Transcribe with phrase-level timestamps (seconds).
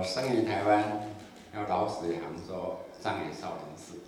[0.00, 0.82] 我生于台湾，
[1.54, 3.98] 要老死于杭州，葬于少林寺。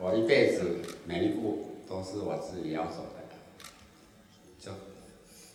[0.00, 3.24] 我一辈子每一步都是我自己要走的，
[4.60, 4.70] 就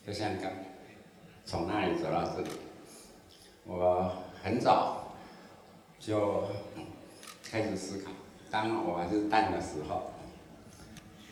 [0.05, 0.51] 就像刚
[1.45, 2.49] 从那里走到这里。
[3.63, 4.11] 我
[4.43, 5.13] 很早
[5.97, 6.43] 就
[7.49, 8.11] 开始思考，
[8.49, 10.11] 当我还是蛋的时候，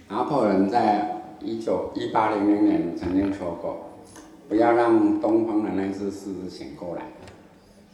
[0.07, 3.89] 拿破仑在一九一八零零年曾经说过，
[4.47, 7.03] 不要让东方的那只狮子醒过来。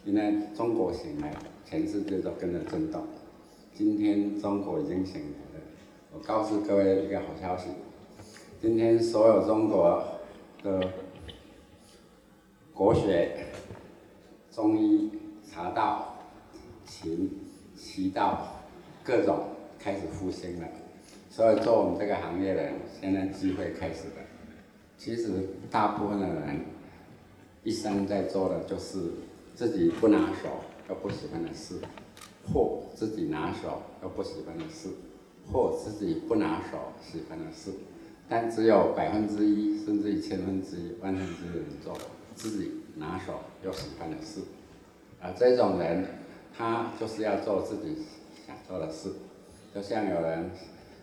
[0.06, 1.34] 因为中国醒来，
[1.66, 3.04] 全世界都跟着震动。
[3.74, 5.66] 今天中国已经醒来了，
[6.14, 7.70] 我告诉各位一个好消息：
[8.62, 10.04] 今天所有中国
[10.62, 10.94] 的
[12.72, 13.48] 国学、
[14.52, 15.12] 中医、
[15.44, 16.20] 茶道、
[16.86, 17.32] 琴、
[17.76, 18.62] 棋道
[19.04, 19.40] 各种
[19.80, 20.68] 开始复兴了。
[21.32, 24.16] 所以做我们这个行业的人，现在机会开始了。
[25.00, 25.32] 其实
[25.72, 26.62] 大部分的人
[27.64, 29.00] 一生在做的就是。
[29.56, 30.50] 自己不拿手
[30.90, 31.76] 又不喜欢的事，
[32.52, 34.90] 或自己拿手又不喜欢的事，
[35.50, 37.72] 或自己不拿手喜欢的事，
[38.28, 41.98] 但只有百分之一甚至于千分之一、万分之一的人做
[42.36, 44.42] 自己拿手又喜欢的事，
[45.22, 46.06] 而这种人，
[46.54, 48.04] 他就是要做自己
[48.46, 49.10] 想做的事，
[49.74, 50.52] 就像有人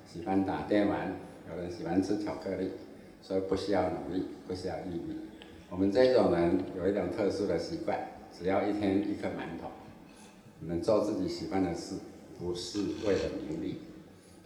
[0.06, 1.16] 喜欢打电玩，
[1.50, 2.70] 有人喜欢吃巧克力，
[3.22, 5.16] 所以不需要努力，不需要毅力。
[5.70, 7.98] 我们这种人有一种特殊的习惯。
[8.38, 9.70] 只要一天一颗馒头，
[10.60, 11.96] 你们做自己喜欢的事，
[12.38, 13.76] 不是为了名利，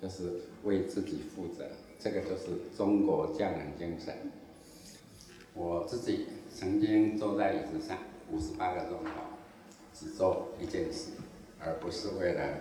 [0.02, 0.32] 就是
[0.64, 1.64] 为自己负责。
[1.98, 4.14] 这个就是中国匠人精神。
[5.54, 7.96] 我自己曾经坐在椅子上
[8.30, 9.10] 五十八个钟头，
[9.94, 11.12] 只做一件事，
[11.58, 12.58] 而不是为了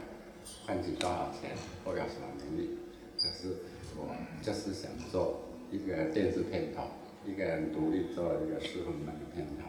[0.66, 1.52] 换取多少钱
[1.84, 2.78] 或有什么名利。
[3.18, 3.56] 可是
[3.98, 6.84] 我就是想做一个电视片头，
[7.26, 9.68] 一个人独立做一个四分半的片头。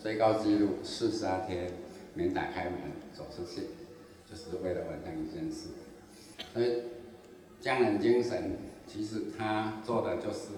[0.00, 1.70] 最高纪录四十二天
[2.14, 2.74] 没打开门
[3.12, 3.62] 走出去，
[4.30, 5.68] 就是为了完成一件事。
[6.52, 6.82] 所以
[7.60, 8.56] 匠人精神
[8.86, 10.50] 其实他做的就是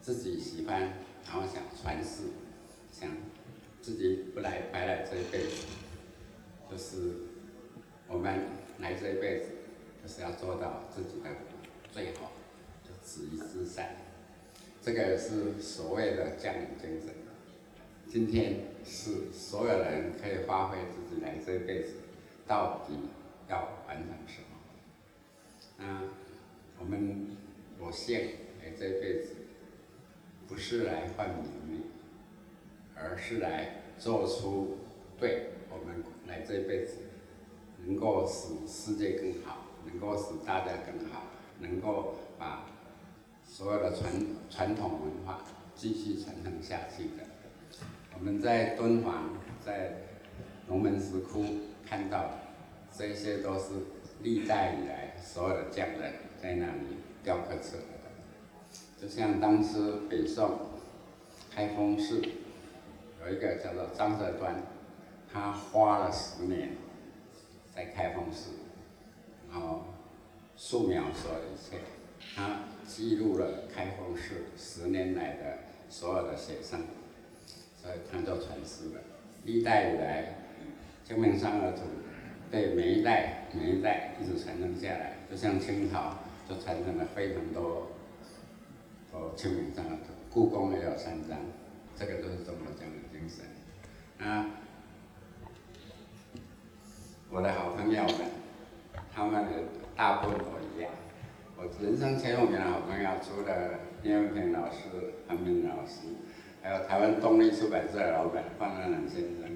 [0.00, 0.80] 自己喜欢，
[1.24, 2.24] 然后想传世，
[2.92, 3.10] 想
[3.80, 5.66] 自己不来白来这一辈子，
[6.70, 7.12] 就是
[8.08, 8.40] 我们
[8.78, 9.46] 来这一辈子
[10.02, 11.30] 就是要做到自己的
[11.90, 12.32] 最好，
[12.82, 13.96] 就止于至善。
[14.82, 17.23] 这个是所谓的匠人精神。
[18.08, 21.94] 今天是所有人可以发挥自己来这一辈子
[22.46, 22.94] 到底
[23.48, 25.84] 要完成什么？
[25.84, 26.02] 啊，
[26.78, 27.36] 我们
[27.80, 28.20] 我信
[28.62, 29.34] 来这一辈子
[30.46, 31.86] 不是来换名利，
[32.94, 34.78] 而是来做出
[35.18, 36.98] 对我们来这一辈子
[37.84, 41.24] 能够使世界更好，能够使大家更好，
[41.58, 42.66] 能够把
[43.42, 44.12] 所有的传
[44.48, 45.44] 传统文化
[45.74, 47.33] 继续传承下去的。
[48.24, 49.92] 我们在敦煌，在
[50.66, 51.44] 龙门石窟
[51.86, 52.30] 看到，
[52.90, 53.74] 这些都是
[54.22, 58.98] 历代以来所有的匠人在那里雕刻出来的。
[58.98, 60.58] 就像当时北宋
[61.54, 62.22] 开封市
[63.20, 64.56] 有一个叫做张择端，
[65.30, 66.70] 他花了十年
[67.76, 68.52] 在开封市，
[69.52, 69.82] 然后
[70.56, 71.76] 素描所有一切，
[72.34, 75.58] 他记录了开封市十年来的
[75.90, 76.80] 所有的写生。
[77.84, 79.00] 呃，他就传世了。
[79.44, 80.34] 历代以来，
[81.04, 81.82] 清明上河图
[82.50, 85.18] 对每一代、每一代一直传承下来。
[85.30, 86.16] 就像清朝
[86.48, 87.88] 就传承了非常多
[89.12, 91.38] 哦清明上河图，故宫也有三张，
[91.94, 93.44] 这个都是中国匠人精神。
[94.26, 94.46] 啊，
[97.30, 98.14] 我的好朋友们，
[99.12, 99.50] 他们的
[99.94, 100.44] 大部分都
[100.74, 100.90] 一样。
[101.56, 104.78] 我人生前五名的好朋友，除了叶文平老师、
[105.28, 106.08] 韩明老师。
[106.64, 109.54] 还有台湾东力出版社的老板范安南先生，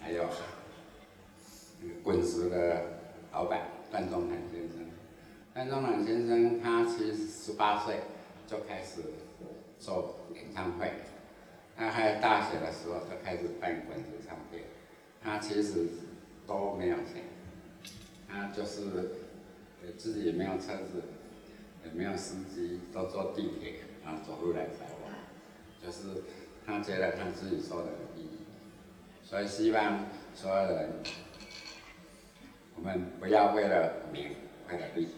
[0.00, 0.28] 还有
[2.02, 2.82] 滚石的
[3.30, 4.84] 老板段中南先生。
[5.54, 8.00] 段中南先生他其实十八岁
[8.48, 9.00] 就开始
[9.78, 10.90] 做演唱会，
[11.76, 14.64] 他还有大学的时候就开始办滚石唱片。
[15.22, 15.86] 他其实
[16.48, 17.22] 都没有钱，
[18.28, 19.12] 他就是
[19.96, 21.04] 自己也没有车子，
[21.84, 23.74] 也没有司机，都坐地铁
[24.04, 26.24] 然后走路来找我，就是。
[26.70, 28.38] 他觉得他自己做的有意义，
[29.24, 30.88] 所以希望所有人，
[32.76, 34.36] 我们不要为了名，
[34.68, 35.08] 为了利，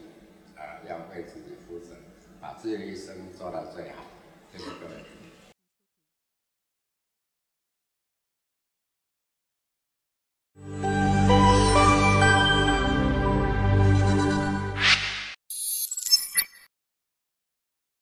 [0.56, 1.94] 啊，要为自己负责，
[2.40, 4.04] 把自己的一生做到最好。
[4.50, 5.21] 谢谢各位。